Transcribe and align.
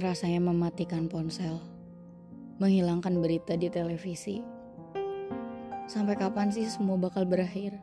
rasanya 0.00 0.40
mematikan 0.40 1.12
ponsel, 1.12 1.60
menghilangkan 2.56 3.20
berita 3.20 3.52
di 3.52 3.68
televisi. 3.68 4.40
Sampai 5.84 6.16
kapan 6.16 6.48
sih 6.48 6.64
semua 6.64 6.96
bakal 6.96 7.28
berakhir? 7.28 7.76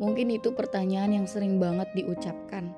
Mungkin 0.00 0.32
itu 0.32 0.56
pertanyaan 0.56 1.12
yang 1.12 1.26
sering 1.28 1.60
banget 1.60 1.92
diucapkan. 1.92 2.72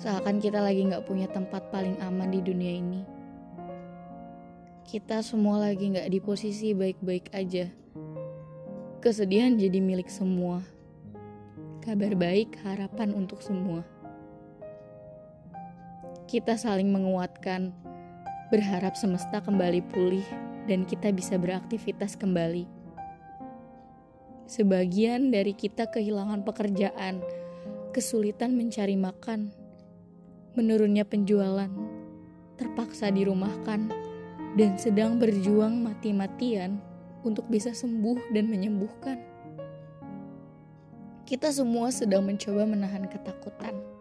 Seakan 0.00 0.40
kita 0.40 0.64
lagi 0.64 0.88
gak 0.88 1.04
punya 1.04 1.28
tempat 1.28 1.68
paling 1.68 2.00
aman 2.00 2.32
di 2.32 2.40
dunia 2.40 2.72
ini. 2.80 3.02
Kita 4.88 5.20
semua 5.20 5.68
lagi 5.68 5.92
gak 5.92 6.08
di 6.08 6.24
posisi 6.24 6.72
baik-baik 6.72 7.36
aja. 7.36 7.68
Kesedihan 9.04 9.60
jadi 9.60 9.76
milik 9.76 10.08
semua. 10.08 10.64
Kabar 11.84 12.16
baik, 12.16 12.56
harapan 12.64 13.12
untuk 13.12 13.44
semua 13.44 13.97
kita 16.28 16.60
saling 16.60 16.92
menguatkan, 16.92 17.72
berharap 18.52 18.92
semesta 19.00 19.40
kembali 19.40 19.80
pulih 19.88 20.28
dan 20.68 20.84
kita 20.84 21.08
bisa 21.08 21.40
beraktivitas 21.40 22.20
kembali. 22.20 22.68
Sebagian 24.44 25.32
dari 25.32 25.56
kita 25.56 25.88
kehilangan 25.88 26.44
pekerjaan, 26.44 27.24
kesulitan 27.96 28.60
mencari 28.60 29.00
makan, 29.00 29.48
menurunnya 30.52 31.08
penjualan, 31.08 31.72
terpaksa 32.60 33.08
dirumahkan, 33.08 33.88
dan 34.60 34.76
sedang 34.76 35.16
berjuang 35.16 35.80
mati-matian 35.80 36.76
untuk 37.24 37.48
bisa 37.48 37.72
sembuh 37.72 38.36
dan 38.36 38.52
menyembuhkan. 38.52 39.16
Kita 41.24 41.48
semua 41.48 41.88
sedang 41.88 42.28
mencoba 42.28 42.68
menahan 42.68 43.08
ketakutan 43.08 43.97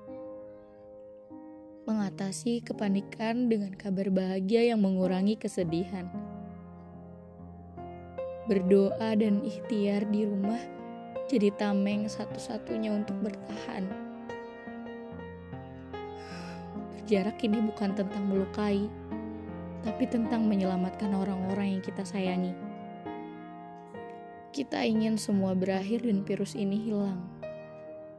mengatasi 2.17 2.65
kepanikan 2.65 3.45
dengan 3.45 3.77
kabar 3.77 4.09
bahagia 4.09 4.73
yang 4.73 4.81
mengurangi 4.81 5.37
kesedihan. 5.37 6.09
Berdoa 8.49 9.13
dan 9.13 9.45
ikhtiar 9.45 10.01
di 10.09 10.25
rumah 10.25 10.57
jadi 11.29 11.53
tameng 11.53 12.09
satu-satunya 12.09 12.89
untuk 12.89 13.21
bertahan. 13.21 13.85
Berjarak 16.97 17.37
ini 17.45 17.61
bukan 17.69 17.93
tentang 17.93 18.25
melukai, 18.25 18.89
tapi 19.85 20.09
tentang 20.09 20.49
menyelamatkan 20.49 21.13
orang-orang 21.13 21.77
yang 21.77 21.83
kita 21.85 22.01
sayangi. 22.01 22.57
Kita 24.57 24.81
ingin 24.81 25.21
semua 25.21 25.53
berakhir 25.53 26.01
dan 26.01 26.25
virus 26.25 26.57
ini 26.57 26.81
hilang, 26.81 27.21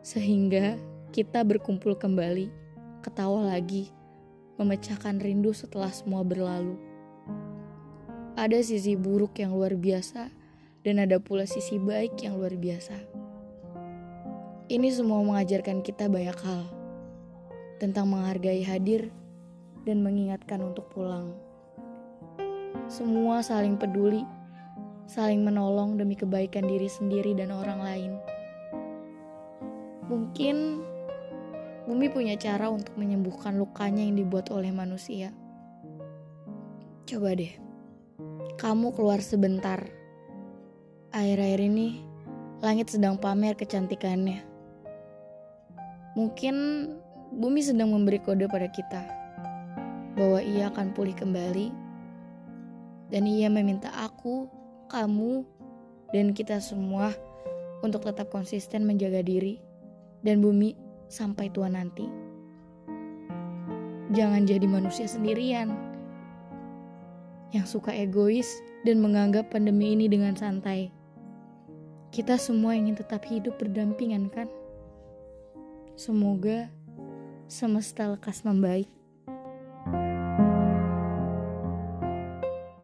sehingga 0.07 0.79
kita 1.11 1.43
berkumpul 1.43 1.99
kembali 1.99 2.68
ketawa 3.01 3.55
lagi, 3.55 3.91
memecahkan 4.59 5.23
rindu 5.23 5.55
setelah 5.55 5.91
semua 5.91 6.27
berlalu. 6.27 6.75
Ada 8.39 8.63
sisi 8.63 8.95
buruk 8.95 9.39
yang 9.39 9.55
luar 9.55 9.75
biasa, 9.75 10.31
dan 10.87 11.03
ada 11.03 11.19
pula 11.19 11.45
sisi 11.45 11.77
baik 11.77 12.23
yang 12.23 12.39
luar 12.39 12.55
biasa. 12.55 12.97
Ini 14.69 14.89
semua 14.93 15.25
mengajarkan 15.25 15.81
kita 15.81 16.13
banyak 16.13 16.39
hal 16.45 16.65
tentang 17.81 18.11
menghargai 18.11 18.61
hadir 18.63 19.09
dan 19.89 20.05
mengingatkan 20.05 20.61
untuk 20.61 20.91
pulang. 20.93 21.33
Semua 22.89 23.41
saling 23.41 23.81
peduli, 23.81 24.25
saling 25.09 25.41
menolong 25.41 25.97
demi 25.97 26.17
kebaikan 26.17 26.69
diri 26.69 26.89
sendiri 26.89 27.33
dan 27.33 27.53
orang 27.53 27.81
lain. 27.81 28.13
Mungkin 30.09 30.88
Bumi 31.89 32.13
punya 32.13 32.37
cara 32.37 32.69
untuk 32.69 32.93
menyembuhkan 33.01 33.57
lukanya 33.57 34.05
yang 34.05 34.21
dibuat 34.21 34.53
oleh 34.53 34.69
manusia. 34.69 35.33
Coba 37.09 37.33
deh, 37.33 37.57
kamu 38.61 38.93
keluar 38.93 39.25
sebentar. 39.25 39.81
Air-air 41.17 41.65
ini, 41.65 42.05
langit 42.61 42.93
sedang 42.93 43.17
pamer 43.17 43.57
kecantikannya. 43.57 44.45
Mungkin 46.13 46.55
bumi 47.33 47.65
sedang 47.65 47.97
memberi 47.97 48.21
kode 48.21 48.45
pada 48.53 48.69
kita 48.69 49.09
bahwa 50.13 50.45
ia 50.45 50.69
akan 50.69 50.93
pulih 50.93 51.17
kembali, 51.17 51.73
dan 53.09 53.25
ia 53.25 53.49
meminta 53.49 53.89
aku, 53.97 54.45
kamu, 54.93 55.41
dan 56.13 56.37
kita 56.37 56.61
semua 56.61 57.17
untuk 57.81 58.05
tetap 58.05 58.29
konsisten 58.29 58.85
menjaga 58.85 59.25
diri, 59.25 59.57
dan 60.21 60.45
bumi 60.45 60.77
sampai 61.09 61.49
tua 61.53 61.69
nanti. 61.69 62.09
Jangan 64.13 64.49
jadi 64.49 64.65
manusia 64.65 65.05
sendirian 65.05 65.73
yang 67.53 67.65
suka 67.65 67.93
egois 67.93 68.49
dan 68.85 69.01
menganggap 69.01 69.53
pandemi 69.53 69.93
ini 69.97 70.09
dengan 70.09 70.37
santai. 70.37 70.93
Kita 72.09 72.41
semua 72.41 72.73
ingin 72.73 72.97
tetap 72.97 73.25
hidup 73.29 73.61
berdampingan, 73.61 74.33
kan? 74.33 74.49
Semoga 75.93 76.73
semesta 77.53 78.09
lekas 78.09 78.45
membaik. 78.49 78.89